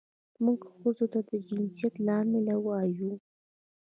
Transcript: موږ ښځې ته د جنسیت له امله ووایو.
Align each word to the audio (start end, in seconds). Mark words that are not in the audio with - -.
موږ 0.43 0.59
ښځې 0.77 1.05
ته 1.13 1.19
د 1.29 1.31
جنسیت 1.47 1.93
له 2.05 2.13
امله 2.21 2.53
ووایو. 2.59 3.11